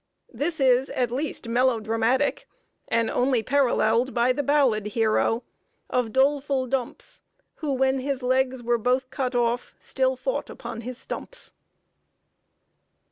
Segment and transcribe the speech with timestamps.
[0.33, 2.47] This is, at least, melo dramatic,
[2.87, 5.43] and only paralleled by the ballad hero
[5.91, 7.21] "Of doleful dumps,
[7.57, 11.51] Who, when his legs were both cut off, Still fought upon his stumps."